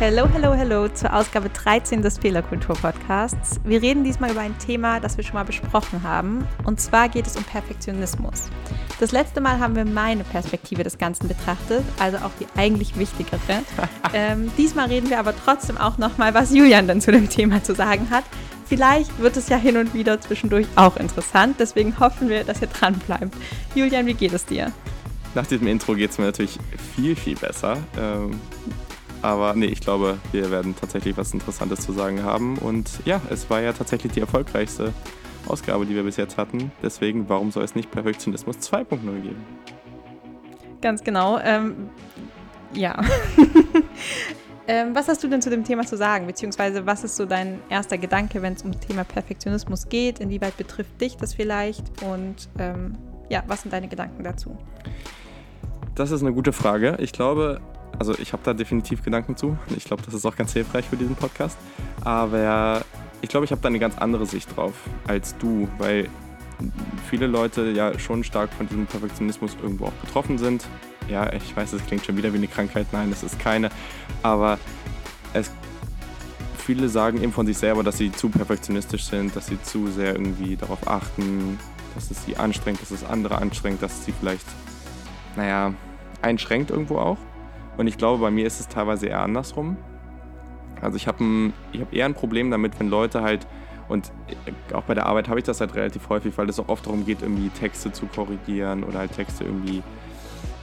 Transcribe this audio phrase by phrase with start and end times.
[0.00, 3.60] Hallo, hallo, hallo zur Ausgabe 13 des Fehlerkultur-Podcasts.
[3.64, 6.46] Wir reden diesmal über ein Thema, das wir schon mal besprochen haben.
[6.64, 8.48] Und zwar geht es um Perfektionismus.
[9.00, 13.38] Das letzte Mal haben wir meine Perspektive des Ganzen betrachtet, also auch die eigentlich wichtigere.
[14.12, 17.76] ähm, diesmal reden wir aber trotzdem auch nochmal, was Julian dann zu dem Thema zu
[17.76, 18.24] sagen hat.
[18.66, 22.66] Vielleicht wird es ja hin und wieder zwischendurch auch interessant, deswegen hoffen wir, dass ihr
[22.66, 23.34] dran bleibt.
[23.74, 24.72] Julian, wie geht es dir?
[25.34, 26.58] Nach diesem Intro geht es mir natürlich
[26.96, 27.76] viel, viel besser.
[27.96, 28.40] Ähm
[29.22, 32.56] aber nee, ich glaube, wir werden tatsächlich was Interessantes zu sagen haben.
[32.58, 34.92] Und ja, es war ja tatsächlich die erfolgreichste
[35.48, 36.72] Ausgabe, die wir bis jetzt hatten.
[36.82, 39.44] Deswegen, warum soll es nicht Perfektionismus 2.0 geben?
[40.80, 41.38] Ganz genau.
[41.38, 41.90] Ähm,
[42.72, 43.00] ja.
[44.68, 46.26] ähm, was hast du denn zu dem Thema zu sagen?
[46.26, 50.20] Beziehungsweise, was ist so dein erster Gedanke, wenn es um das Thema Perfektionismus geht?
[50.20, 51.84] Inwieweit betrifft dich das vielleicht?
[52.02, 52.96] Und ähm,
[53.28, 54.56] ja, was sind deine Gedanken dazu?
[55.94, 56.96] Das ist eine gute Frage.
[57.00, 57.60] Ich glaube,
[57.98, 59.58] also ich habe da definitiv Gedanken zu.
[59.76, 61.58] Ich glaube, das ist auch ganz hilfreich für diesen Podcast.
[62.04, 62.82] Aber
[63.20, 64.74] ich glaube, ich habe da eine ganz andere Sicht drauf
[65.06, 66.08] als du, weil
[67.08, 70.66] viele Leute ja schon stark von diesem Perfektionismus irgendwo auch betroffen sind.
[71.08, 72.86] Ja, ich weiß, es klingt schon wieder wie eine Krankheit.
[72.92, 73.70] Nein, es ist keine.
[74.22, 74.58] Aber
[75.32, 75.50] es,
[76.58, 80.12] viele sagen eben von sich selber, dass sie zu perfektionistisch sind, dass sie zu sehr
[80.12, 81.58] irgendwie darauf achten,
[81.94, 84.46] dass es sie anstrengt, dass es andere anstrengt, dass es sie vielleicht,
[85.36, 85.74] naja,
[86.20, 87.18] einschränkt irgendwo auch.
[87.76, 89.76] Und ich glaube, bei mir ist es teilweise eher andersrum.
[90.80, 93.46] Also ich habe hab eher ein Problem damit, wenn Leute halt,
[93.88, 94.12] und
[94.72, 97.06] auch bei der Arbeit habe ich das halt relativ häufig, weil es auch oft darum
[97.06, 99.82] geht, irgendwie Texte zu korrigieren oder halt Texte irgendwie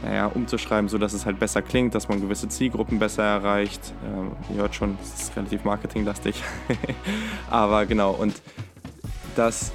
[0.04, 3.94] naja, umzuschreiben, sodass es halt besser klingt, dass man gewisse Zielgruppen besser erreicht.
[4.06, 6.44] Ähm, ihr hört schon, es ist relativ marketinglastig.
[7.50, 8.42] Aber genau, und
[9.36, 9.72] das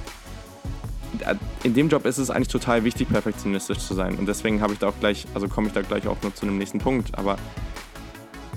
[1.63, 4.17] in dem Job ist es eigentlich total wichtig, perfektionistisch zu sein.
[4.17, 6.45] Und deswegen habe ich da auch gleich, also komme ich da gleich auch nur zu
[6.45, 7.17] einem nächsten Punkt.
[7.17, 7.37] Aber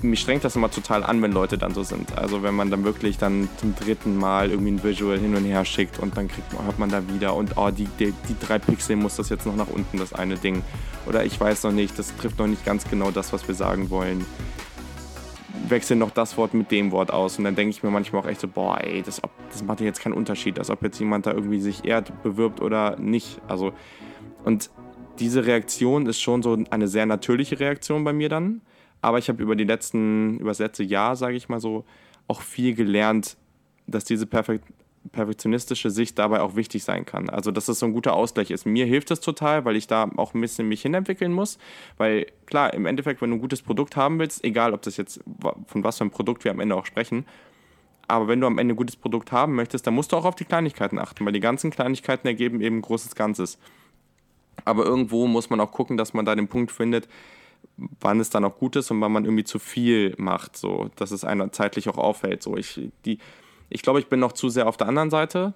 [0.05, 2.17] mich strengt das immer total an, wenn Leute dann so sind.
[2.17, 5.65] Also wenn man dann wirklich dann zum dritten Mal irgendwie ein Visual hin und her
[5.65, 8.95] schickt und dann kriegt hört man da wieder und oh, die, die, die drei Pixel
[8.95, 10.63] muss das jetzt noch nach unten, das eine Ding.
[11.05, 13.89] Oder ich weiß noch nicht, das trifft noch nicht ganz genau das, was wir sagen
[13.89, 14.25] wollen
[15.69, 17.37] wechseln noch das Wort mit dem Wort aus.
[17.37, 19.85] Und dann denke ich mir manchmal auch echt so, boah, ey, das, das macht ja
[19.85, 23.41] jetzt keinen Unterschied, als ob jetzt jemand da irgendwie sich eher bewirbt oder nicht.
[23.47, 23.73] Also,
[24.43, 24.69] und
[25.19, 28.61] diese Reaktion ist schon so eine sehr natürliche Reaktion bei mir dann.
[29.05, 31.85] Aber ich habe über die letzten, über das letzte Jahr, sage ich mal so,
[32.27, 33.37] auch viel gelernt,
[33.85, 34.65] dass diese Perfekt
[35.11, 37.29] perfektionistische Sicht dabei auch wichtig sein kann.
[37.29, 38.65] Also, dass das so ein guter Ausgleich ist.
[38.65, 41.59] Mir hilft das total, weil ich da auch ein bisschen mich hinentwickeln muss.
[41.97, 45.19] Weil, klar, im Endeffekt, wenn du ein gutes Produkt haben willst, egal ob das jetzt
[45.67, 47.27] von was für einem Produkt wir am Ende auch sprechen,
[48.07, 50.35] aber wenn du am Ende ein gutes Produkt haben möchtest, dann musst du auch auf
[50.35, 53.59] die Kleinigkeiten achten, weil die ganzen Kleinigkeiten ergeben eben ein großes Ganzes.
[54.63, 57.07] Aber irgendwo muss man auch gucken, dass man da den Punkt findet,
[57.77, 61.11] wann es dann auch gut ist und wann man irgendwie zu viel macht, so dass
[61.11, 62.41] es einer zeitlich auch auffällt.
[62.43, 63.19] So ich die
[63.69, 65.53] ich glaube, ich bin noch zu sehr auf der anderen Seite.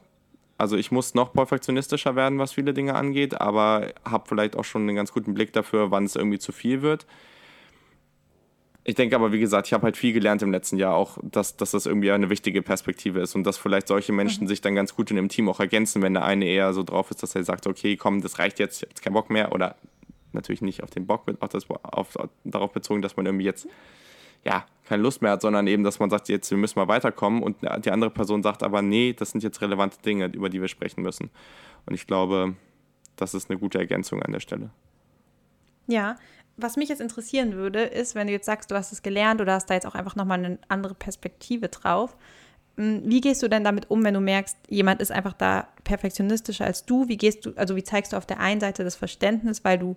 [0.58, 4.82] Also ich muss noch perfektionistischer werden, was viele Dinge angeht, aber habe vielleicht auch schon
[4.82, 7.06] einen ganz guten Blick dafür, wann es irgendwie zu viel wird.
[8.84, 11.56] Ich denke aber, wie gesagt, ich habe halt viel gelernt im letzten Jahr auch, dass,
[11.56, 14.48] dass das irgendwie eine wichtige Perspektive ist und dass vielleicht solche Menschen mhm.
[14.48, 17.12] sich dann ganz gut in einem Team auch ergänzen, wenn der eine eher so drauf
[17.12, 19.54] ist, dass er sagt, okay, komm, das reicht jetzt, ich habe jetzt keinen Bock mehr
[19.54, 19.76] oder
[20.34, 23.68] natürlich nicht auf den Bock, auf das, auf, darauf bezogen, dass man irgendwie jetzt
[24.46, 27.44] ja, keine Lust mehr hat, sondern eben, dass man sagt, jetzt wir müssen mal weiterkommen
[27.44, 30.68] und die andere Person sagt aber, nee, das sind jetzt relevante Dinge, über die wir
[30.68, 31.30] sprechen müssen.
[31.86, 32.56] Und ich glaube,
[33.16, 34.70] das ist eine gute Ergänzung an der Stelle.
[35.88, 36.16] Ja,
[36.56, 39.54] was mich jetzt interessieren würde, ist, wenn du jetzt sagst, du hast es gelernt oder
[39.54, 42.16] hast da jetzt auch einfach nochmal eine andere Perspektive drauf.
[42.78, 46.66] Hm, wie gehst du denn damit um, wenn du merkst, jemand ist einfach da perfektionistischer
[46.66, 47.08] als du?
[47.08, 49.96] Wie gehst du, also wie zeigst du auf der einen Seite das Verständnis, weil du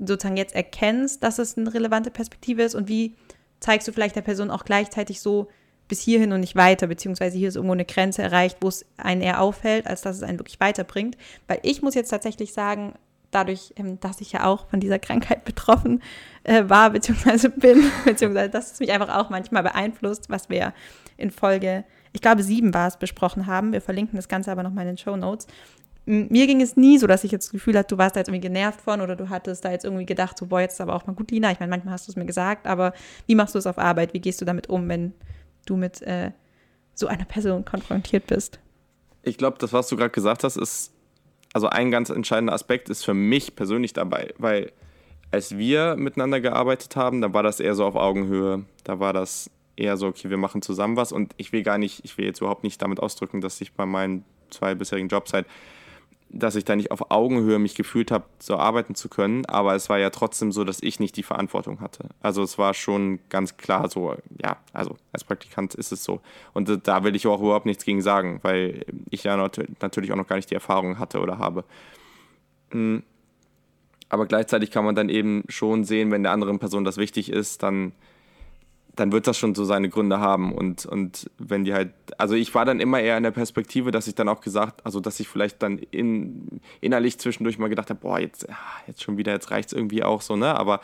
[0.00, 3.14] sozusagen jetzt erkennst, dass es eine relevante Perspektive ist und wie
[3.60, 5.48] zeigst du vielleicht der Person auch gleichzeitig so
[5.88, 9.22] bis hierhin und nicht weiter, beziehungsweise hier ist irgendwo eine Grenze erreicht, wo es einen
[9.22, 11.16] eher auffällt, als dass es einen wirklich weiterbringt.
[11.48, 12.94] Weil ich muss jetzt tatsächlich sagen,
[13.30, 16.02] dadurch, ähm, dass ich ja auch von dieser Krankheit betroffen
[16.44, 20.72] äh, war, beziehungsweise bin, beziehungsweise dass es mich einfach auch manchmal beeinflusst, was wir
[21.16, 23.72] in Folge, ich glaube sieben war es, besprochen haben.
[23.72, 25.46] Wir verlinken das Ganze aber nochmal in den Show Notes
[26.10, 28.28] mir ging es nie so, dass ich jetzt das Gefühl hatte, du warst da jetzt
[28.28, 31.06] irgendwie genervt von oder du hattest da jetzt irgendwie gedacht, so, boah, jetzt aber auch
[31.06, 31.52] mal gut, Lina.
[31.52, 32.92] Ich meine, manchmal hast du es mir gesagt, aber
[33.26, 34.12] wie machst du es auf Arbeit?
[34.12, 35.12] Wie gehst du damit um, wenn
[35.66, 36.32] du mit äh,
[36.94, 38.58] so einer Person konfrontiert bist?
[39.22, 40.92] Ich glaube, das, was du gerade gesagt hast, ist,
[41.52, 44.72] also ein ganz entscheidender Aspekt ist für mich persönlich dabei, weil
[45.30, 48.64] als wir miteinander gearbeitet haben, da war das eher so auf Augenhöhe.
[48.82, 52.04] Da war das eher so, okay, wir machen zusammen was und ich will gar nicht,
[52.04, 55.46] ich will jetzt überhaupt nicht damit ausdrücken, dass ich bei meinen zwei bisherigen Jobs halt
[56.32, 59.46] dass ich da nicht auf Augenhöhe mich gefühlt habe, so arbeiten zu können.
[59.46, 62.08] Aber es war ja trotzdem so, dass ich nicht die Verantwortung hatte.
[62.20, 66.20] Also es war schon ganz klar so, ja, also als Praktikant ist es so.
[66.52, 70.28] Und da will ich auch überhaupt nichts gegen sagen, weil ich ja natürlich auch noch
[70.28, 71.64] gar nicht die Erfahrung hatte oder habe.
[72.70, 73.02] Hm.
[74.08, 77.62] Aber gleichzeitig kann man dann eben schon sehen, wenn der anderen Person das wichtig ist,
[77.62, 77.92] dann
[78.96, 80.52] dann wird das schon so seine Gründe haben.
[80.52, 84.06] Und, und wenn die halt, also ich war dann immer eher in der Perspektive, dass
[84.06, 88.00] ich dann auch gesagt, also dass ich vielleicht dann in, innerlich zwischendurch mal gedacht habe,
[88.00, 88.46] boah, jetzt,
[88.86, 90.54] jetzt schon wieder, jetzt reicht es irgendwie auch so, ne?
[90.54, 90.80] Aber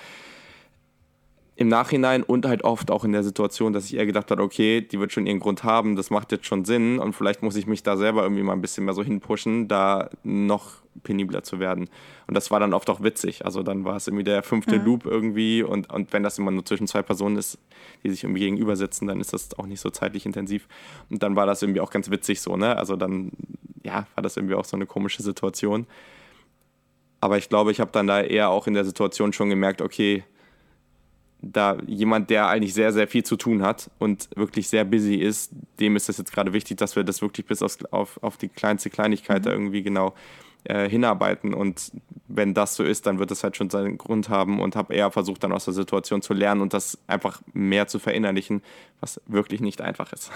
[1.57, 4.83] im Nachhinein und halt oft auch in der Situation, dass ich eher gedacht habe, okay,
[4.83, 7.67] die wird schon ihren Grund haben, das macht jetzt schon Sinn und vielleicht muss ich
[7.67, 11.89] mich da selber irgendwie mal ein bisschen mehr so hinpushen, da noch penibler zu werden.
[12.27, 13.45] Und das war dann oft auch witzig.
[13.45, 14.85] Also dann war es irgendwie der fünfte mhm.
[14.85, 17.59] Loop irgendwie und, und wenn das immer nur zwischen zwei Personen ist,
[18.05, 20.69] die sich irgendwie gegenüber sitzen, dann ist das auch nicht so zeitlich intensiv.
[21.09, 22.77] Und dann war das irgendwie auch ganz witzig so, ne?
[22.77, 23.33] Also dann,
[23.83, 25.87] ja, war das irgendwie auch so eine komische Situation.
[27.21, 30.23] Aber ich glaube, ich habe dann da eher auch in der Situation schon gemerkt, okay,
[31.43, 35.53] da jemand, der eigentlich sehr, sehr viel zu tun hat und wirklich sehr busy ist,
[35.81, 38.49] dem ist es jetzt gerade wichtig, dass wir das wirklich bis auf, auf, auf die
[38.49, 39.45] kleinste Kleinigkeit mhm.
[39.45, 40.15] da irgendwie genau
[40.65, 41.55] äh, hinarbeiten.
[41.55, 41.93] Und
[42.29, 45.11] wenn das so ist, dann wird es halt schon seinen Grund haben und habe eher
[45.11, 48.63] versucht, dann aus der Situation zu lernen und das einfach mehr zu verinnerlichen,
[49.01, 50.31] was wirklich nicht einfach ist.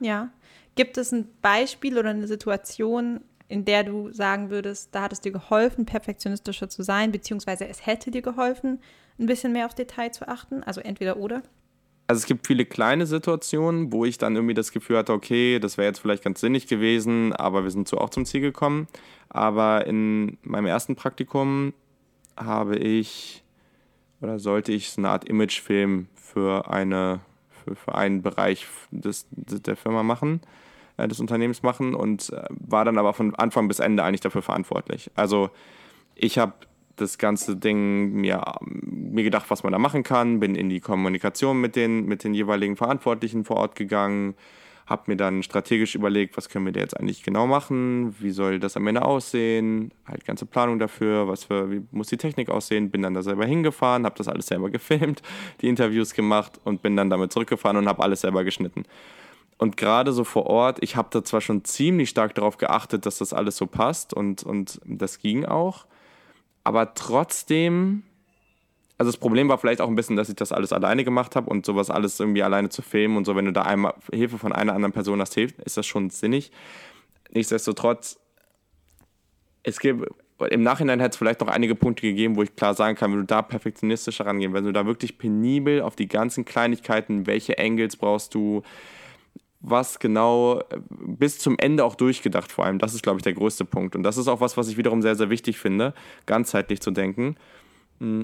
[0.00, 0.30] Ja.
[0.76, 5.20] Gibt es ein Beispiel oder eine Situation, in der du sagen würdest, da hat es
[5.20, 8.80] dir geholfen, perfektionistischer zu sein, beziehungsweise es hätte dir geholfen,
[9.18, 10.62] ein bisschen mehr auf Detail zu achten?
[10.62, 11.42] Also entweder oder?
[12.06, 15.78] Also es gibt viele kleine Situationen, wo ich dann irgendwie das Gefühl hatte, okay, das
[15.78, 18.88] wäre jetzt vielleicht ganz sinnig gewesen, aber wir sind so auch zum Ziel gekommen.
[19.30, 21.72] Aber in meinem ersten Praktikum
[22.36, 23.42] habe ich
[24.20, 27.20] oder sollte ich so eine Art Imagefilm für eine
[27.64, 30.40] für, für einen Bereich des, der Firma machen,
[30.96, 34.42] äh, des Unternehmens machen und äh, war dann aber von Anfang bis Ende eigentlich dafür
[34.42, 35.10] verantwortlich.
[35.14, 35.50] Also
[36.14, 36.54] ich habe
[36.96, 41.60] das ganze Ding mir, mir gedacht, was man da machen kann, bin in die Kommunikation
[41.60, 44.34] mit den, mit den jeweiligen Verantwortlichen vor Ort gegangen,
[44.86, 48.60] habe mir dann strategisch überlegt, was können wir da jetzt eigentlich genau machen, wie soll
[48.60, 52.90] das am Ende aussehen, halt ganze Planung dafür, was für, wie muss die Technik aussehen,
[52.90, 55.22] bin dann da selber hingefahren, habe das alles selber gefilmt,
[55.62, 58.84] die Interviews gemacht und bin dann damit zurückgefahren und habe alles selber geschnitten.
[59.58, 63.18] Und gerade so vor Ort, ich habe da zwar schon ziemlich stark darauf geachtet, dass
[63.18, 65.86] das alles so passt und, und das ging auch,
[66.64, 68.02] aber trotzdem,
[68.98, 71.50] also das Problem war vielleicht auch ein bisschen, dass ich das alles alleine gemacht habe
[71.50, 74.52] und sowas alles irgendwie alleine zu filmen und so, wenn du da einmal Hilfe von
[74.52, 76.50] einer anderen Person hast, hilft, ist das schon sinnig.
[77.30, 78.18] Nichtsdestotrotz,
[79.62, 80.08] es gibt,
[80.50, 83.20] im Nachhinein hätte es vielleicht noch einige Punkte gegeben, wo ich klar sagen kann, wenn
[83.20, 87.96] du da perfektionistisch herangehen, wenn du da wirklich penibel auf die ganzen Kleinigkeiten, welche Angles
[87.96, 88.62] brauchst du,
[89.66, 92.78] was genau äh, bis zum Ende auch durchgedacht, vor allem.
[92.78, 93.96] Das ist, glaube ich, der größte Punkt.
[93.96, 95.94] Und das ist auch was, was ich wiederum sehr, sehr wichtig finde,
[96.26, 97.36] ganzheitlich zu denken.
[97.98, 98.22] Mm.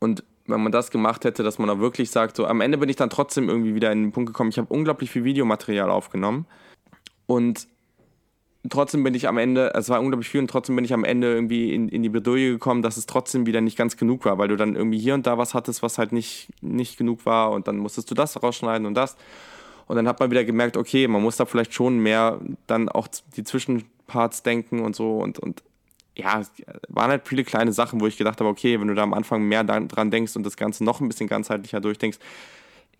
[0.00, 2.88] Und wenn man das gemacht hätte, dass man auch wirklich sagt, so am Ende bin
[2.88, 6.46] ich dann trotzdem irgendwie wieder in den Punkt gekommen, ich habe unglaublich viel Videomaterial aufgenommen
[7.26, 7.66] und
[8.70, 11.32] trotzdem bin ich am Ende, es war unglaublich viel und trotzdem bin ich am Ende
[11.34, 14.48] irgendwie in, in die Bredouille gekommen, dass es trotzdem wieder nicht ganz genug war, weil
[14.48, 17.68] du dann irgendwie hier und da was hattest, was halt nicht, nicht genug war und
[17.68, 19.16] dann musstest du das rausschneiden und das.
[19.88, 23.08] Und dann hat man wieder gemerkt, okay, man muss da vielleicht schon mehr dann auch
[23.36, 25.18] die Zwischenparts denken und so.
[25.18, 25.62] Und, und
[26.14, 26.52] ja, es
[26.88, 29.42] waren halt viele kleine Sachen, wo ich gedacht habe, okay, wenn du da am Anfang
[29.44, 32.18] mehr dran denkst und das Ganze noch ein bisschen ganzheitlicher durchdenkst,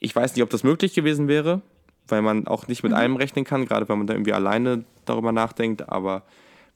[0.00, 1.61] ich weiß nicht, ob das möglich gewesen wäre,
[2.07, 2.99] weil man auch nicht mit mhm.
[2.99, 6.23] allem rechnen kann, gerade wenn man da irgendwie alleine darüber nachdenkt, aber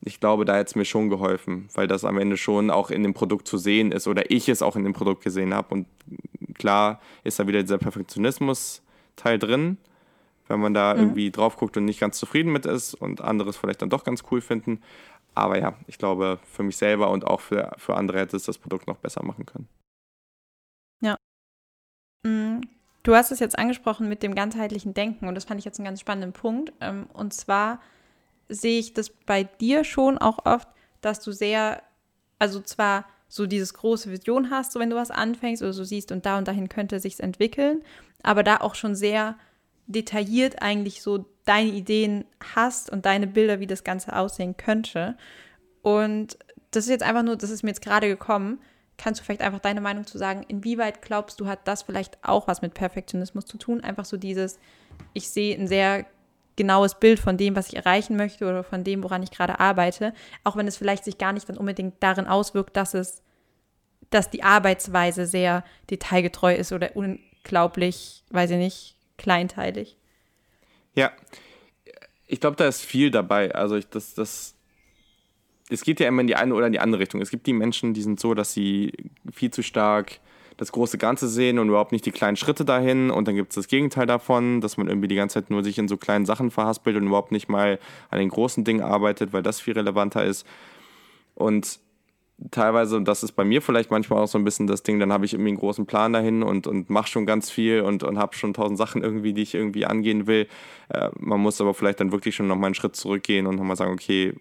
[0.04, 3.04] ich glaube, da hätte es mir schon geholfen, weil das am Ende schon auch in
[3.04, 5.72] dem Produkt zu sehen ist oder ich es auch in dem Produkt gesehen habe.
[5.72, 5.86] Und
[6.54, 9.78] klar ist da wieder dieser Perfektionismus-Teil drin,
[10.52, 11.00] wenn man da mhm.
[11.00, 14.22] irgendwie drauf guckt und nicht ganz zufrieden mit ist und anderes vielleicht dann doch ganz
[14.30, 14.80] cool finden.
[15.34, 18.58] Aber ja, ich glaube, für mich selber und auch für, für andere hätte es das
[18.58, 19.66] Produkt noch besser machen können.
[21.00, 21.16] Ja.
[22.24, 22.60] Mhm.
[23.02, 25.86] Du hast es jetzt angesprochen mit dem ganzheitlichen Denken und das fand ich jetzt einen
[25.86, 26.72] ganz spannenden Punkt.
[26.80, 27.80] Ähm, und zwar
[28.48, 30.68] sehe ich das bei dir schon auch oft,
[31.00, 31.82] dass du sehr,
[32.38, 36.12] also zwar so dieses große Vision hast, so wenn du was anfängst oder so siehst
[36.12, 37.82] und da und dahin könnte sich's entwickeln,
[38.22, 39.36] aber da auch schon sehr
[39.86, 42.24] detailliert eigentlich so deine Ideen
[42.54, 45.16] hast und deine Bilder, wie das Ganze aussehen könnte.
[45.82, 46.38] Und
[46.70, 48.60] das ist jetzt einfach nur, das ist mir jetzt gerade gekommen.
[48.96, 52.46] Kannst du vielleicht einfach deine Meinung zu sagen, inwieweit glaubst du, hat das vielleicht auch
[52.46, 53.82] was mit Perfektionismus zu tun?
[53.82, 54.58] Einfach so dieses,
[55.12, 56.06] ich sehe ein sehr
[56.56, 60.12] genaues Bild von dem, was ich erreichen möchte oder von dem, woran ich gerade arbeite,
[60.44, 63.22] auch wenn es vielleicht sich gar nicht dann unbedingt darin auswirkt, dass es,
[64.10, 69.96] dass die Arbeitsweise sehr detailgetreu ist oder unglaublich, weiß ich nicht, kleinteilig.
[70.94, 71.12] Ja,
[72.26, 73.54] ich glaube, da ist viel dabei.
[73.54, 74.54] Also ich, das, das,
[75.68, 77.20] es geht ja immer in die eine oder in die andere Richtung.
[77.20, 78.92] Es gibt die Menschen, die sind so, dass sie
[79.32, 80.20] viel zu stark
[80.56, 83.10] das große Ganze sehen und überhaupt nicht die kleinen Schritte dahin.
[83.10, 85.78] Und dann gibt es das Gegenteil davon, dass man irgendwie die ganze Zeit nur sich
[85.78, 87.78] in so kleinen Sachen verhaspelt und überhaupt nicht mal
[88.10, 90.46] an den großen Dingen arbeitet, weil das viel relevanter ist.
[91.34, 91.80] Und
[92.50, 95.12] teilweise, und das ist bei mir vielleicht manchmal auch so ein bisschen das Ding, dann
[95.12, 98.18] habe ich irgendwie einen großen Plan dahin und, und mache schon ganz viel und, und
[98.18, 100.48] habe schon tausend Sachen irgendwie, die ich irgendwie angehen will.
[100.88, 103.92] Äh, man muss aber vielleicht dann wirklich schon nochmal einen Schritt zurückgehen und nochmal sagen,
[103.92, 104.34] okay,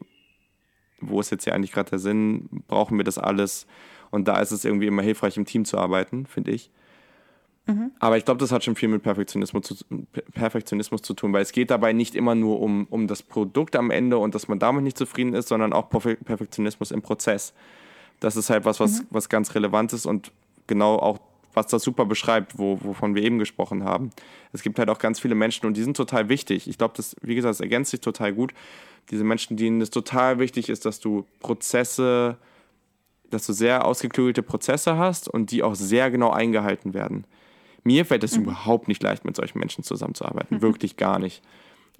[0.99, 2.63] wo ist jetzt hier eigentlich gerade der Sinn?
[2.67, 3.67] Brauchen wir das alles?
[4.11, 6.69] Und da ist es irgendwie immer hilfreich, im Team zu arbeiten, finde ich.
[7.67, 7.91] Mhm.
[7.99, 9.75] Aber ich glaube, das hat schon viel mit Perfektionismus zu,
[10.33, 13.91] Perfektionismus zu tun, weil es geht dabei nicht immer nur um, um das Produkt am
[13.91, 17.53] Ende und dass man damit nicht zufrieden ist, sondern auch Perfektionismus im Prozess.
[18.21, 19.07] Das ist halt was, was, mhm.
[19.09, 20.31] was ganz relevant ist und
[20.67, 21.19] genau auch,
[21.53, 24.11] was das super beschreibt, wo, wovon wir eben gesprochen haben.
[24.53, 26.69] Es gibt halt auch ganz viele Menschen und die sind total wichtig.
[26.69, 28.53] Ich glaube, das, wie gesagt, das ergänzt sich total gut.
[29.09, 32.37] Diese Menschen, denen es total wichtig ist, dass du Prozesse
[33.31, 37.25] dass du sehr ausgeklügelte Prozesse hast und die auch sehr genau eingehalten werden.
[37.83, 38.43] Mir fällt es mhm.
[38.43, 40.57] überhaupt nicht leicht, mit solchen Menschen zusammenzuarbeiten.
[40.57, 40.61] Mhm.
[40.61, 41.41] Wirklich gar nicht.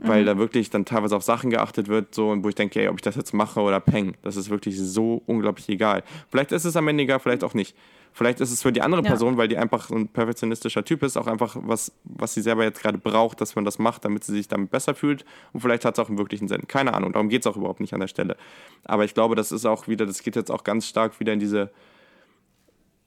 [0.04, 0.26] Weil mhm.
[0.26, 3.02] da wirklich dann teilweise auf Sachen geachtet wird, so, wo ich denke, ey, ob ich
[3.02, 4.16] das jetzt mache oder peng.
[4.24, 6.04] Das ist wirklich so unglaublich egal.
[6.30, 7.76] Vielleicht ist es am Ende egal, vielleicht auch nicht.
[8.14, 9.08] Vielleicht ist es für die andere ja.
[9.08, 12.82] Person, weil die einfach ein perfektionistischer Typ ist, auch einfach was, was sie selber jetzt
[12.82, 15.24] gerade braucht, dass man das macht, damit sie sich damit besser fühlt.
[15.54, 16.68] Und vielleicht hat es auch einen wirklichen Sinn.
[16.68, 18.36] Keine Ahnung, darum geht es auch überhaupt nicht an der Stelle.
[18.84, 21.40] Aber ich glaube, das ist auch wieder, das geht jetzt auch ganz stark wieder in
[21.40, 21.72] diese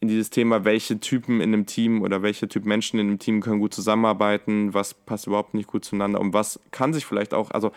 [0.05, 3.41] in dieses Thema, welche Typen in einem Team oder welche Typ Menschen in einem Team
[3.41, 7.51] können gut zusammenarbeiten, was passt überhaupt nicht gut zueinander und was kann sich vielleicht auch,
[7.51, 7.73] also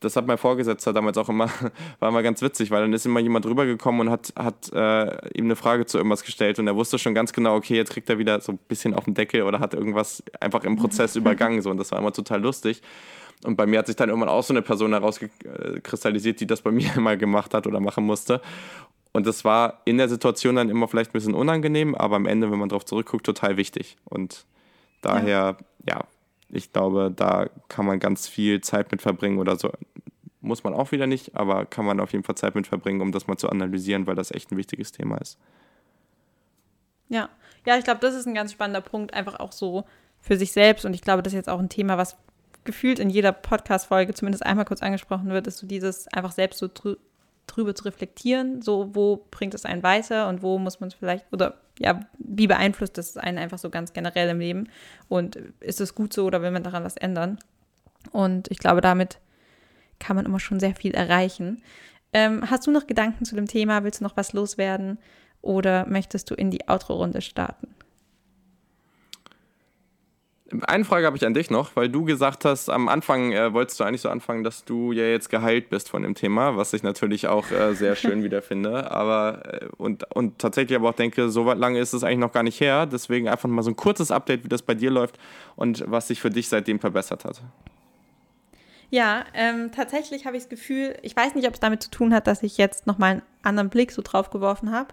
[0.00, 1.48] das hat mein Vorgesetzter damals auch immer,
[2.00, 5.44] war immer ganz witzig, weil dann ist immer jemand rübergekommen und hat, hat äh, ihm
[5.44, 8.18] eine Frage zu irgendwas gestellt und er wusste schon ganz genau, okay, jetzt kriegt er
[8.18, 11.70] wieder so ein bisschen auf den Deckel oder hat irgendwas einfach im Prozess übergangen so
[11.70, 12.82] und das war immer total lustig.
[13.44, 16.70] Und bei mir hat sich dann irgendwann auch so eine Person herauskristallisiert, die das bei
[16.70, 18.40] mir immer gemacht hat oder machen musste.
[19.12, 22.50] Und das war in der Situation dann immer vielleicht ein bisschen unangenehm, aber am Ende,
[22.50, 23.96] wenn man darauf zurückguckt, total wichtig.
[24.04, 24.46] Und
[25.02, 25.94] daher, ja.
[25.96, 26.04] ja,
[26.48, 29.70] ich glaube, da kann man ganz viel Zeit mit verbringen oder so.
[30.40, 33.12] Muss man auch wieder nicht, aber kann man auf jeden Fall Zeit mit verbringen, um
[33.12, 35.38] das mal zu analysieren, weil das echt ein wichtiges Thema ist.
[37.08, 37.28] Ja,
[37.66, 39.84] ja, ich glaube, das ist ein ganz spannender Punkt, einfach auch so
[40.20, 40.84] für sich selbst.
[40.84, 42.16] Und ich glaube, das ist jetzt auch ein Thema, was
[42.64, 46.68] gefühlt in jeder Podcast-Folge zumindest einmal kurz angesprochen wird, ist so dieses einfach selbst so
[47.46, 51.26] drüber zu reflektieren, so wo bringt es einen weiter und wo muss man es vielleicht,
[51.32, 54.68] oder ja, wie beeinflusst es einen einfach so ganz generell im Leben
[55.08, 57.38] und ist es gut so oder will man daran was ändern?
[58.10, 59.18] Und ich glaube, damit
[59.98, 61.62] kann man immer schon sehr viel erreichen.
[62.12, 63.84] Ähm, hast du noch Gedanken zu dem Thema?
[63.84, 64.98] Willst du noch was loswerden?
[65.40, 67.74] Oder möchtest du in die Outro-Runde starten?
[70.62, 73.80] Eine Frage habe ich an dich noch, weil du gesagt hast, am Anfang äh, wolltest
[73.80, 76.82] du eigentlich so anfangen, dass du ja jetzt geheilt bist von dem Thema, was ich
[76.82, 78.90] natürlich auch äh, sehr schön wieder finde.
[78.90, 82.42] Aber äh, und, und tatsächlich aber auch denke, so lange ist es eigentlich noch gar
[82.42, 82.86] nicht her.
[82.86, 85.18] Deswegen einfach mal so ein kurzes Update, wie das bei dir läuft
[85.56, 87.40] und was sich für dich seitdem verbessert hat.
[88.90, 92.12] Ja, ähm, tatsächlich habe ich das Gefühl, ich weiß nicht, ob es damit zu tun
[92.12, 94.88] hat, dass ich jetzt nochmal einen anderen Blick so drauf geworfen habe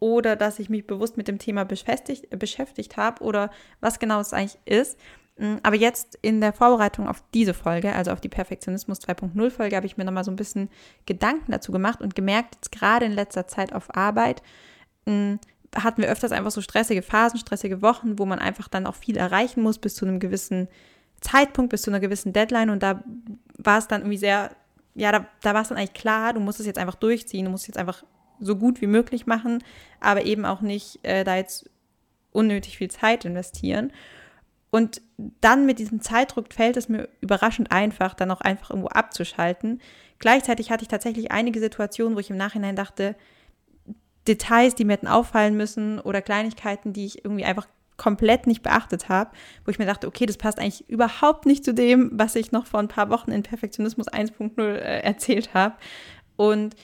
[0.00, 3.50] oder dass ich mich bewusst mit dem Thema beschäftigt, beschäftigt habe oder
[3.80, 4.98] was genau es eigentlich ist.
[5.38, 9.76] Mm, aber jetzt in der Vorbereitung auf diese Folge, also auf die Perfektionismus 2.0 Folge,
[9.76, 10.68] habe ich mir nochmal so ein bisschen
[11.06, 14.42] Gedanken dazu gemacht und gemerkt, jetzt gerade in letzter Zeit auf Arbeit
[15.06, 15.34] mm,
[15.74, 19.16] hatten wir öfters einfach so stressige Phasen, stressige Wochen, wo man einfach dann auch viel
[19.16, 20.68] erreichen muss bis zu einem gewissen
[21.20, 23.02] Zeitpunkt, bis zu einer gewissen Deadline und da
[23.58, 24.50] war es dann irgendwie sehr,
[24.94, 27.50] ja, da, da war es dann eigentlich klar, du musst es jetzt einfach durchziehen, du
[27.50, 28.04] musst jetzt einfach
[28.40, 29.62] so gut wie möglich machen,
[30.00, 31.70] aber eben auch nicht äh, da jetzt
[32.32, 33.92] unnötig viel Zeit investieren.
[34.70, 35.00] Und
[35.40, 39.80] dann mit diesem Zeitdruck fällt es mir überraschend einfach, dann auch einfach irgendwo abzuschalten.
[40.18, 43.16] Gleichzeitig hatte ich tatsächlich einige Situationen, wo ich im Nachhinein dachte,
[44.26, 47.66] Details, die mir hätten auffallen müssen oder Kleinigkeiten, die ich irgendwie einfach
[47.96, 49.30] komplett nicht beachtet habe,
[49.64, 52.66] wo ich mir dachte, okay, das passt eigentlich überhaupt nicht zu dem, was ich noch
[52.66, 55.74] vor ein paar Wochen in Perfektionismus 1.0 äh, erzählt habe.
[56.36, 56.76] Und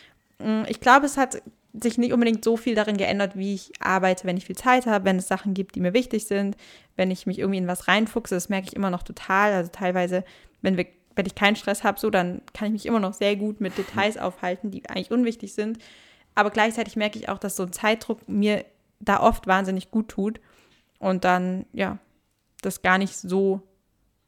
[0.67, 1.43] ich glaube, es hat
[1.75, 5.05] sich nicht unbedingt so viel darin geändert, wie ich arbeite, wenn ich viel Zeit habe,
[5.05, 6.57] wenn es Sachen gibt, die mir wichtig sind,
[6.97, 9.53] wenn ich mich irgendwie in was reinfuchse, das merke ich immer noch total.
[9.53, 10.25] Also teilweise,
[10.63, 10.87] wenn, wir,
[11.17, 13.77] wenn ich keinen Stress habe, so, dann kann ich mich immer noch sehr gut mit
[13.77, 15.79] Details aufhalten, die eigentlich unwichtig sind.
[16.37, 18.65] Aber gleichzeitig merke ich auch, dass so ein Zeitdruck mir
[19.01, 20.41] da oft wahnsinnig gut tut
[21.01, 21.99] und dann, ja,
[22.63, 23.63] das gar nicht so,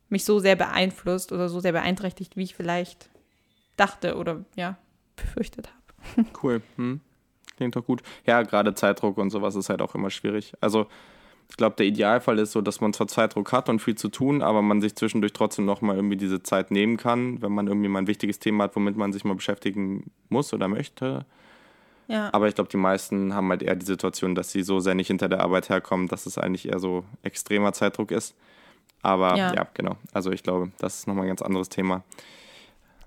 [0.08, 3.08] mich so sehr beeinflusst oder so sehr beeinträchtigt, wie ich vielleicht
[3.76, 4.78] dachte oder, ja,
[5.14, 5.75] befürchtet habe.
[6.42, 6.62] Cool.
[6.76, 7.00] Hm.
[7.56, 8.02] Klingt doch gut.
[8.26, 10.52] Ja, gerade Zeitdruck und sowas ist halt auch immer schwierig.
[10.60, 10.86] Also
[11.48, 14.42] Ich glaube, der Idealfall ist so, dass man zwar Zeitdruck hat und viel zu tun,
[14.42, 18.00] aber man sich zwischendurch trotzdem nochmal irgendwie diese Zeit nehmen kann, wenn man irgendwie mal
[18.00, 21.24] ein wichtiges Thema hat, womit man sich mal beschäftigen muss oder möchte.
[22.08, 22.30] Ja.
[22.32, 25.08] Aber ich glaube, die meisten haben halt eher die Situation, dass sie so sehr nicht
[25.08, 28.34] hinter der Arbeit herkommen, dass es eigentlich eher so extremer Zeitdruck ist.
[29.02, 29.96] Aber ja, ja genau.
[30.12, 32.02] Also ich glaube, das ist nochmal ein ganz anderes Thema.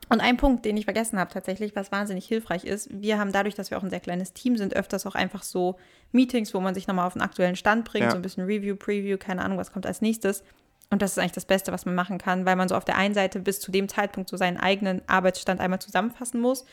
[0.09, 3.53] Und ein Punkt, den ich vergessen habe tatsächlich, was wahnsinnig hilfreich ist, wir haben dadurch,
[3.53, 5.77] dass wir auch ein sehr kleines Team sind, öfters auch einfach so
[6.11, 8.11] Meetings, wo man sich nochmal auf den aktuellen Stand bringt, ja.
[8.11, 10.43] so ein bisschen Review, Preview, keine Ahnung, was kommt als nächstes.
[10.89, 12.97] Und das ist eigentlich das Beste, was man machen kann, weil man so auf der
[12.97, 16.65] einen Seite bis zu dem Zeitpunkt so seinen eigenen Arbeitsstand einmal zusammenfassen muss.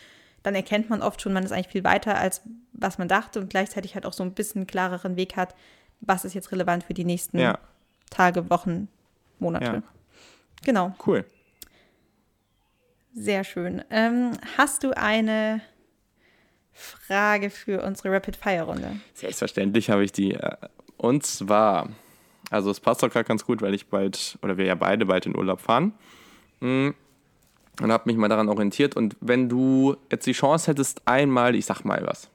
[0.43, 2.41] Dann erkennt man oft schon, man ist eigentlich viel weiter, als
[2.73, 5.55] was man dachte und gleichzeitig halt auch so ein bisschen klareren Weg hat,
[6.01, 7.59] was ist jetzt relevant für die nächsten ja.
[8.09, 8.89] Tage, Wochen,
[9.39, 9.67] Monate.
[9.67, 9.83] Ja.
[10.65, 10.95] Genau.
[11.07, 11.27] Cool.
[13.19, 13.83] Sehr schön.
[13.89, 15.63] Ähm, hast du eine
[16.75, 19.01] Frage für unsere Rapid-Fire-Runde?
[19.15, 20.35] Selbstverständlich habe ich die.
[20.35, 20.57] Äh,
[20.99, 21.89] und zwar,
[22.51, 25.25] also es passt doch gerade ganz gut, weil ich bald, oder wir ja beide bald
[25.25, 25.95] in Urlaub fahren.
[26.61, 26.91] Mm,
[27.81, 28.97] und habe mich mal daran orientiert.
[28.97, 32.29] Und wenn du jetzt die Chance hättest, einmal, ich sag mal was,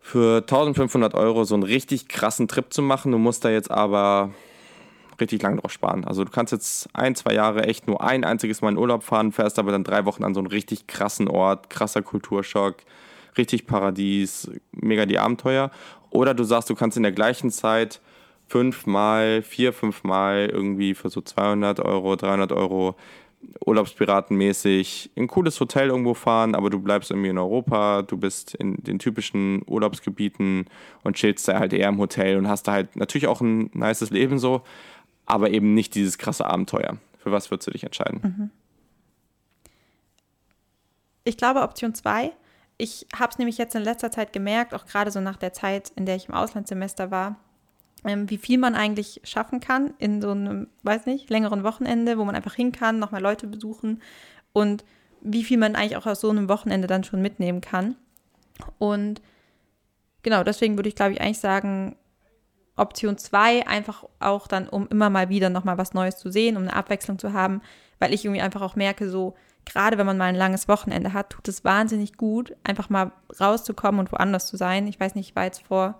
[0.00, 4.34] für 1500 Euro so einen richtig krassen Trip zu machen, du musst da jetzt aber
[5.20, 6.04] richtig lang drauf sparen.
[6.04, 9.32] Also du kannst jetzt ein, zwei Jahre echt nur ein einziges Mal in Urlaub fahren,
[9.32, 12.76] fährst aber dann drei Wochen an so einen richtig krassen Ort, krasser Kulturschock,
[13.36, 15.70] richtig Paradies, mega die Abenteuer.
[16.10, 18.00] Oder du sagst, du kannst in der gleichen Zeit
[18.46, 22.96] fünfmal, vier, fünfmal irgendwie für so 200 Euro, 300 Euro
[23.64, 28.54] Urlaubspiratenmäßig in ein cooles Hotel irgendwo fahren, aber du bleibst irgendwie in Europa, du bist
[28.54, 30.66] in den typischen Urlaubsgebieten
[31.04, 34.10] und chillst da halt eher im Hotel und hast da halt natürlich auch ein nices
[34.10, 34.62] Leben so,
[35.26, 36.98] aber eben nicht dieses krasse Abenteuer.
[37.18, 38.20] Für was würdest du dich entscheiden?
[38.22, 38.50] Mhm.
[41.24, 42.32] Ich glaube Option 2.
[42.78, 45.90] Ich habe es nämlich jetzt in letzter Zeit gemerkt, auch gerade so nach der Zeit,
[45.96, 47.36] in der ich im Auslandssemester war,
[48.04, 52.24] ähm, wie viel man eigentlich schaffen kann in so einem, weiß nicht, längeren Wochenende, wo
[52.24, 54.02] man einfach hin kann, nochmal Leute besuchen
[54.52, 54.84] und
[55.20, 57.96] wie viel man eigentlich auch aus so einem Wochenende dann schon mitnehmen kann.
[58.78, 59.20] Und
[60.22, 61.96] genau, deswegen würde ich, glaube ich, eigentlich sagen,
[62.76, 66.62] Option 2 einfach auch dann, um immer mal wieder nochmal was Neues zu sehen, um
[66.62, 67.62] eine Abwechslung zu haben,
[67.98, 69.34] weil ich irgendwie einfach auch merke, so
[69.64, 73.98] gerade wenn man mal ein langes Wochenende hat, tut es wahnsinnig gut, einfach mal rauszukommen
[73.98, 74.86] und woanders zu sein.
[74.86, 75.98] Ich weiß nicht, ich war jetzt vor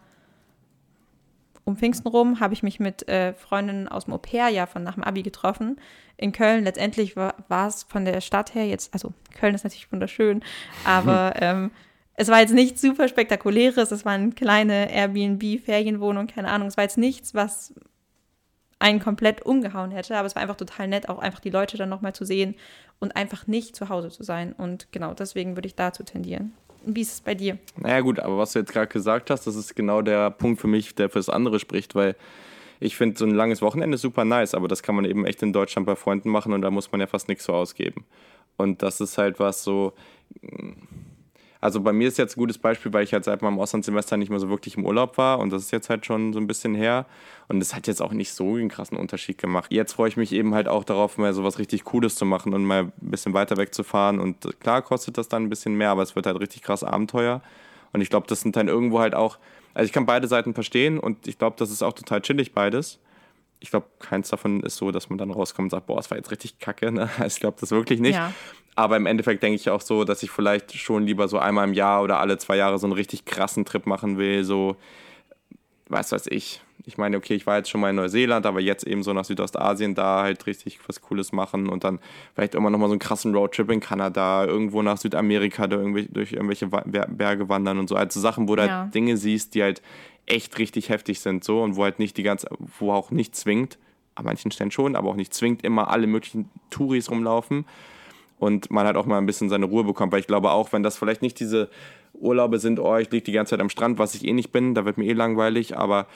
[1.65, 5.03] um Pfingsten rum, habe ich mich mit äh, Freundinnen aus dem Au-pair-Jahr von nach dem
[5.03, 5.81] Abi getroffen
[6.17, 6.62] in Köln.
[6.62, 7.35] Letztendlich war,
[7.67, 10.45] es von der Stadt her jetzt, also Köln ist natürlich wunderschön,
[10.85, 11.73] aber ähm,
[12.16, 16.98] es war jetzt nichts super spektakuläres, es waren kleine Airbnb-Ferienwohnungen, keine Ahnung, es war jetzt
[16.98, 17.74] nichts, was
[18.79, 21.88] einen komplett umgehauen hätte, aber es war einfach total nett, auch einfach die Leute dann
[21.88, 22.55] nochmal zu sehen
[22.98, 24.52] und einfach nicht zu Hause zu sein.
[24.52, 26.52] Und genau deswegen würde ich dazu tendieren.
[26.85, 27.59] Wie ist es bei dir?
[27.76, 30.68] Naja, gut, aber was du jetzt gerade gesagt hast, das ist genau der Punkt für
[30.68, 32.16] mich, der fürs andere spricht, weil
[32.79, 35.52] ich finde, so ein langes Wochenende super nice, aber das kann man eben echt in
[35.52, 38.05] Deutschland bei Freunden machen und da muss man ja fast nichts so ausgeben.
[38.59, 39.94] Und das ist halt was so
[41.61, 44.31] also bei mir ist jetzt ein gutes Beispiel, weil ich halt seit meinem Auslandssemester nicht
[44.31, 46.75] mehr so wirklich im Urlaub war und das ist jetzt halt schon so ein bisschen
[46.75, 47.07] her.
[47.49, 49.73] Und es hat jetzt auch nicht so einen krassen Unterschied gemacht.
[49.73, 52.55] Jetzt freue ich mich eben halt auch darauf, mal so was richtig Cooles zu machen
[52.55, 54.19] und mal ein bisschen weiter wegzufahren.
[54.19, 57.40] Und klar kostet das dann ein bisschen mehr, aber es wird halt richtig krass Abenteuer.
[57.92, 59.38] Und ich glaube, das sind dann irgendwo halt auch,
[59.75, 62.99] also ich kann beide Seiten verstehen und ich glaube, das ist auch total chillig beides
[63.66, 66.16] ich glaube, keins davon ist so, dass man dann rauskommt und sagt, boah, es war
[66.16, 66.92] jetzt richtig kacke.
[66.92, 67.11] Ne?
[67.18, 68.14] Also ich glaube das wirklich nicht.
[68.14, 68.33] Ja.
[68.76, 71.74] Aber im Endeffekt denke ich auch so, dass ich vielleicht schon lieber so einmal im
[71.74, 74.44] Jahr oder alle zwei Jahre so einen richtig krassen Trip machen will.
[74.44, 74.76] So,
[75.88, 76.61] was weiß ich.
[76.85, 79.24] Ich meine, okay, ich war jetzt schon mal in Neuseeland, aber jetzt eben so nach
[79.24, 81.98] Südostasien da halt richtig was Cooles machen und dann
[82.37, 86.07] vielleicht immer noch mal so einen krassen Roadtrip in Kanada, irgendwo nach Südamerika da irgendwie
[86.07, 87.96] durch irgendwelche Berge wandern und so.
[87.96, 88.83] Also Sachen, wo du ja.
[88.83, 89.83] halt Dinge siehst, die halt
[90.27, 93.79] echt richtig heftig sind so und wo halt nicht die ganze, wo auch nicht zwingt,
[94.15, 97.65] an manchen Stellen schon, aber auch nicht zwingt, immer alle möglichen Touris rumlaufen
[98.39, 100.83] und man halt auch mal ein bisschen seine Ruhe bekommt, weil ich glaube auch, wenn
[100.83, 101.71] das vielleicht nicht diese
[102.15, 104.75] Urlaube sind, oh, ich liege die ganze Zeit am Strand, was ich eh nicht bin,
[104.75, 106.07] da wird mir eh langweilig, aber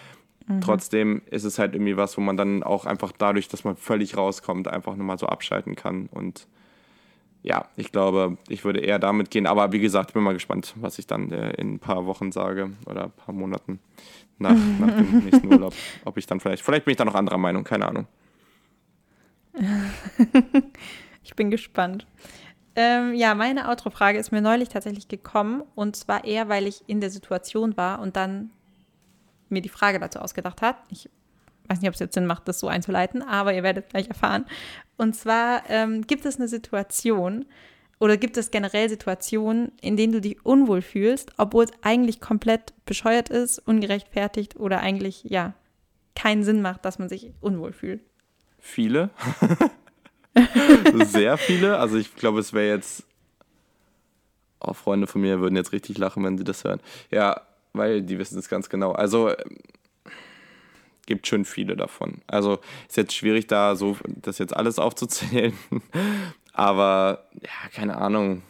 [0.47, 0.61] mhm.
[0.61, 4.17] trotzdem ist es halt irgendwie was, wo man dann auch einfach dadurch, dass man völlig
[4.17, 6.47] rauskommt, einfach nochmal so abschalten kann und
[7.43, 9.47] ja, ich glaube, ich würde eher damit gehen.
[9.47, 12.33] Aber wie gesagt, ich bin mal gespannt, was ich dann äh, in ein paar Wochen
[12.33, 13.81] sage oder ein paar Monaten
[14.39, 15.75] nach, nach dem nächsten Urlaub.
[16.05, 18.07] Ob ich dann vielleicht, vielleicht bin ich da noch anderer Meinung, keine Ahnung.
[21.23, 22.07] ich bin gespannt.
[22.77, 27.01] Ähm, ja, meine Outro-Frage ist mir neulich tatsächlich gekommen und zwar eher, weil ich in
[27.01, 28.51] der Situation war und dann
[29.49, 30.77] mir die Frage dazu ausgedacht hat.
[30.89, 31.11] Ich
[31.71, 34.45] weiß nicht, ob es jetzt Sinn macht, das so einzuleiten, aber ihr werdet gleich erfahren.
[34.97, 37.47] Und zwar ähm, gibt es eine Situation
[38.01, 42.75] oder gibt es generell Situationen, in denen du dich unwohl fühlst, obwohl es eigentlich komplett
[42.87, 45.55] bescheuert ist, ungerechtfertigt oder eigentlich, ja,
[46.17, 48.01] keinen Sinn macht, dass man sich unwohl fühlt?
[48.59, 49.11] Viele.
[51.05, 51.79] Sehr viele.
[51.79, 53.05] Also ich glaube, es wäre jetzt.
[54.59, 56.81] Auch Freunde von mir würden jetzt richtig lachen, wenn sie das hören.
[57.11, 57.41] Ja,
[57.73, 58.93] weil die wissen es ganz genau.
[58.93, 59.33] Also
[61.11, 62.23] gibt schon viele davon.
[62.29, 65.53] Also ist jetzt schwierig, da so das jetzt alles aufzuzählen.
[66.53, 68.43] Aber ja, keine Ahnung.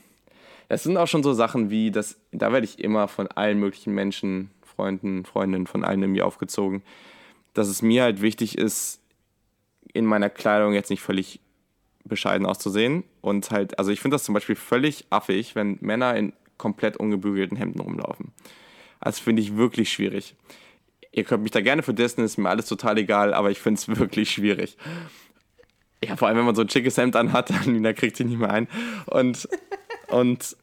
[0.68, 3.94] Es sind auch schon so Sachen wie, dass da werde ich immer von allen möglichen
[3.94, 6.82] Menschen, Freunden, Freundinnen, von allen irgendwie aufgezogen,
[7.54, 9.00] dass es mir halt wichtig ist,
[9.94, 11.40] in meiner Kleidung jetzt nicht völlig
[12.04, 13.04] bescheiden auszusehen.
[13.22, 17.56] Und halt, also ich finde das zum Beispiel völlig affig, wenn Männer in komplett ungebügelten
[17.56, 18.32] Hemden rumlaufen.
[19.00, 20.36] Das finde ich wirklich schwierig.
[21.12, 23.78] Ihr könnt mich da gerne für dissen, ist mir alles total egal, aber ich finde
[23.78, 24.76] es wirklich schwierig.
[26.02, 28.50] Ja, vor allem, wenn man so ein schickes Hemd anhat, dann kriegt sie nicht mehr
[28.50, 28.68] ein.
[29.06, 29.48] Und,
[30.08, 30.56] und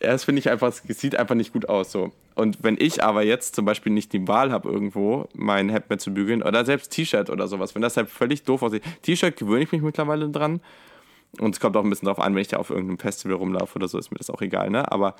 [0.00, 2.12] ja, das finde ich einfach, es sieht einfach nicht gut aus so.
[2.34, 5.98] Und wenn ich aber jetzt zum Beispiel nicht die Wahl habe, irgendwo mein Hemd mehr
[5.98, 8.82] zu bügeln oder selbst T-Shirt oder sowas, wenn das halt völlig doof aussieht.
[9.02, 10.60] T-Shirt gewöhne ich mich mittlerweile dran.
[11.38, 13.76] Und es kommt auch ein bisschen darauf an, wenn ich da auf irgendeinem Festival rumlaufe
[13.76, 14.90] oder so, ist mir das auch egal, ne?
[14.90, 15.16] Aber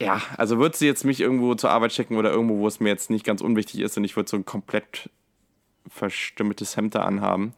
[0.00, 2.88] ja, also würde sie jetzt mich irgendwo zur Arbeit schicken oder irgendwo, wo es mir
[2.88, 5.10] jetzt nicht ganz unwichtig ist und ich würde so ein komplett
[5.88, 7.54] verstümmeltes Hemd da anhaben,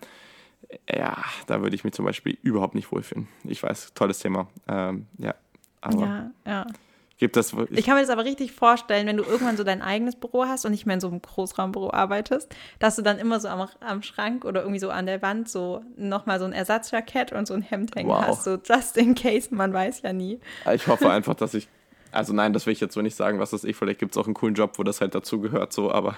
[0.91, 1.17] ja,
[1.47, 3.29] da würde ich mich zum Beispiel überhaupt nicht wohlfühlen.
[3.45, 4.49] Ich weiß, tolles Thema.
[4.69, 5.35] Ähm, ja,
[5.81, 6.67] aber ja, ja.
[7.17, 7.79] Gibt das wirklich?
[7.79, 10.65] Ich kann mir das aber richtig vorstellen, wenn du irgendwann so dein eigenes Büro hast
[10.65, 14.03] und nicht mehr in so einem Großraumbüro arbeitest, dass du dann immer so am, am
[14.03, 17.63] Schrank oder irgendwie so an der Wand so nochmal so ein Ersatzjackett und so ein
[17.63, 18.27] Hemd hängen wow.
[18.27, 20.41] hast, so just in case, man weiß ja nie.
[20.75, 21.69] Ich hoffe einfach, dass ich
[22.15, 23.77] also nein, das will ich jetzt so nicht sagen, was das ich.
[23.77, 26.17] Vielleicht gibt es auch einen coolen Job, wo das halt dazugehört, so, aber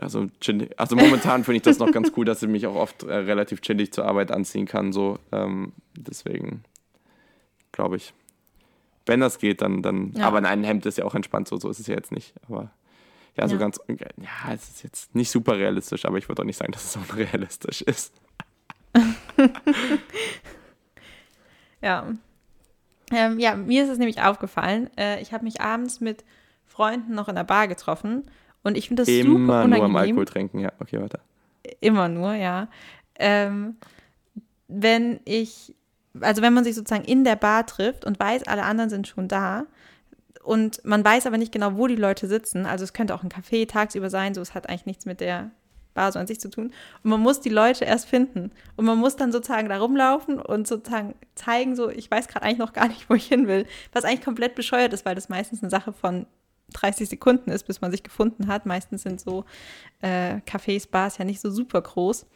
[0.00, 0.78] ja, so chillig.
[0.78, 3.60] Also momentan finde ich das noch ganz cool, dass ich mich auch oft äh, relativ
[3.60, 4.92] chillig zur Arbeit anziehen kann.
[4.92, 5.18] So.
[5.30, 6.64] Ähm, deswegen
[7.72, 8.14] glaube ich,
[9.06, 10.12] wenn das geht, dann, dann.
[10.16, 10.26] Ja.
[10.26, 12.32] Aber in einem Hemd ist ja auch entspannt, so, so ist es ja jetzt nicht.
[12.48, 12.70] Aber
[13.36, 13.60] ja, so ja.
[13.60, 13.80] ganz.
[13.88, 16.96] Ja, es ist jetzt nicht super realistisch, aber ich würde auch nicht sagen, dass es
[17.10, 18.14] unrealistisch ist.
[21.82, 22.06] ja.
[23.12, 24.90] Ähm, ja, mir ist es nämlich aufgefallen.
[24.96, 26.24] Äh, ich habe mich abends mit
[26.64, 28.24] Freunden noch in der Bar getroffen
[28.62, 29.78] und ich finde das Immer super unangenehm.
[29.78, 30.72] nur am Alkohol trinken, ja.
[30.80, 31.20] Okay, weiter.
[31.80, 32.68] Immer nur, ja.
[33.16, 33.76] Ähm,
[34.68, 35.74] wenn ich,
[36.20, 39.28] also wenn man sich sozusagen in der Bar trifft und weiß, alle anderen sind schon
[39.28, 39.66] da
[40.42, 43.30] und man weiß aber nicht genau, wo die Leute sitzen, also es könnte auch ein
[43.30, 45.50] Café tagsüber sein, so es hat eigentlich nichts mit der
[45.94, 46.72] Bar so an sich zu tun.
[47.02, 48.50] Und man muss die Leute erst finden.
[48.76, 52.58] Und man muss dann sozusagen da rumlaufen und sozusagen zeigen, so, ich weiß gerade eigentlich
[52.58, 53.66] noch gar nicht, wo ich hin will.
[53.92, 56.26] Was eigentlich komplett bescheuert ist, weil das meistens eine Sache von
[56.72, 58.66] 30 Sekunden ist, bis man sich gefunden hat.
[58.66, 59.44] Meistens sind so
[60.00, 62.26] äh, Cafés, Bars ja nicht so super groß.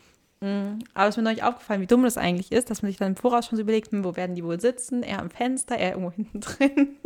[0.40, 2.99] Mm, aber es ist mir neulich aufgefallen, wie dumm das eigentlich ist, dass man sich
[2.99, 5.03] dann im Voraus schon so überlegt, hm, wo werden die wohl sitzen?
[5.03, 6.97] Eher am Fenster, eher irgendwo hinten drin.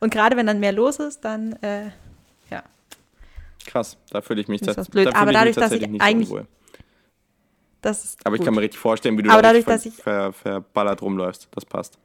[0.00, 1.90] Und gerade wenn dann mehr los ist, dann äh,
[3.68, 5.08] Krass, da fühle ich mich, blöd.
[5.08, 6.40] Da aber dadurch, dass ich eigentlich so
[7.80, 10.32] das ist aber ich kann mir richtig vorstellen, wie du aber dadurch, dass ich ver,
[10.32, 11.48] verballert rumläufst.
[11.52, 11.98] Das passt.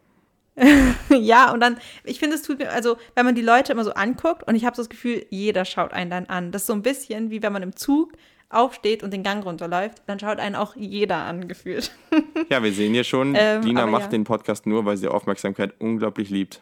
[1.10, 3.94] ja, und dann, ich finde, es tut mir, also, wenn man die Leute immer so
[3.94, 6.52] anguckt und ich habe so das Gefühl, jeder schaut einen dann an.
[6.52, 8.14] Das ist so ein bisschen wie wenn man im Zug
[8.50, 11.92] aufsteht und den Gang runterläuft, dann schaut einen auch jeder an, gefühlt.
[12.50, 14.10] ja, wir sehen hier schon, ähm, Lina macht ja.
[14.10, 16.62] den Podcast nur, weil sie Aufmerksamkeit unglaublich liebt.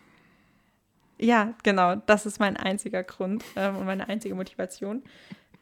[1.21, 1.95] Ja, genau.
[2.07, 5.03] Das ist mein einziger Grund ähm, und meine einzige Motivation.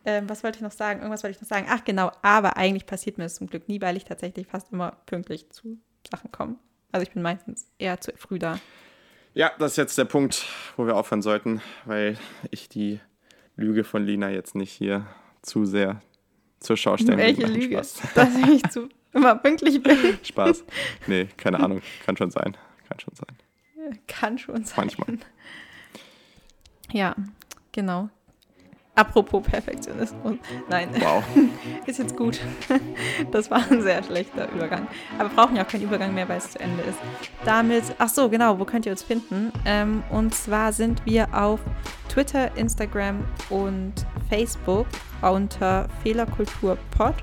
[0.06, 1.02] Ähm, was wollte ich noch sagen?
[1.02, 1.68] Irgendwas wollte ich noch sagen.
[1.70, 2.12] Ach, genau.
[2.22, 5.78] Aber eigentlich passiert mir das zum Glück nie, weil ich tatsächlich fast immer pünktlich zu
[6.10, 6.56] Sachen komme.
[6.92, 8.60] Also ich bin meistens eher zu früh da.
[9.34, 10.46] Ja, das ist jetzt der Punkt,
[10.78, 12.18] wo wir aufhören sollten, weil
[12.50, 13.00] ich die
[13.58, 15.06] Lüge von Lina jetzt nicht hier
[15.42, 16.02] zu sehr
[16.60, 17.52] zur Schau stellen Welche will.
[17.52, 17.76] Lüge?
[17.76, 18.02] Spaß.
[18.16, 20.18] Dass ich zu immer pünktlich bin.
[20.24, 20.64] Spaß.
[21.08, 21.82] Nee, keine Ahnung.
[22.06, 22.56] Kann schon sein.
[22.88, 23.38] Kann schon sein.
[24.08, 24.76] Kann schon sein.
[24.78, 25.18] Manchmal.
[26.92, 27.16] Ja,
[27.72, 28.10] genau.
[29.00, 30.40] Apropos Perfektionismus.
[30.68, 30.90] Nein.
[31.00, 31.24] Wow.
[31.86, 32.40] ist jetzt gut.
[33.32, 34.88] Das war ein sehr schlechter Übergang.
[35.18, 36.98] Aber wir brauchen ja auch keinen Übergang mehr, weil es zu Ende ist.
[37.46, 39.54] Damit, ach so, genau, wo könnt ihr uns finden?
[39.66, 41.60] Ähm, und zwar sind wir auf
[42.10, 43.94] Twitter, Instagram und
[44.30, 44.88] Facebook
[45.22, 47.16] unter Fehlerkulturpod.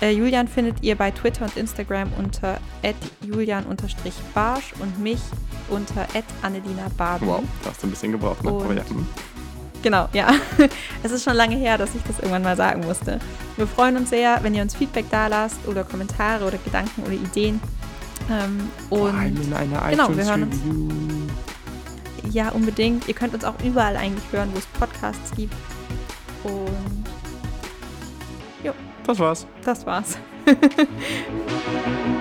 [0.00, 2.58] Äh, Julian findet ihr bei Twitter und Instagram unter
[3.24, 5.20] julian-barsch und mich
[5.68, 6.06] unter
[6.42, 7.28] Annelina Baden.
[7.28, 8.50] Wow, da hast du ein bisschen gebraucht, ne?
[8.50, 8.82] Aber ja.
[8.88, 9.06] Hm.
[9.82, 10.32] Genau, ja.
[11.02, 13.18] Es ist schon lange her, dass ich das irgendwann mal sagen musste.
[13.56, 17.12] Wir freuen uns sehr, wenn ihr uns Feedback da lasst oder Kommentare oder Gedanken oder
[17.12, 17.60] Ideen.
[18.30, 19.32] Ähm, und eine
[19.90, 20.56] genau, wir hören uns.
[22.32, 23.08] Ja, unbedingt.
[23.08, 25.54] Ihr könnt uns auch überall eigentlich hören, wo es Podcasts gibt.
[26.44, 27.01] Und.
[29.06, 29.46] Das war's.
[29.64, 30.18] Das war's.